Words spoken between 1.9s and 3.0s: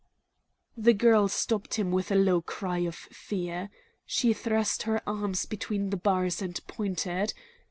with a low cry of